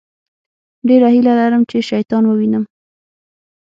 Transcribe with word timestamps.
ډېره 0.87 1.07
هیله 1.15 1.31
لرم 1.39 1.61
چې 1.69 1.77
شیطان 1.89 2.23
ووينم. 2.27 2.63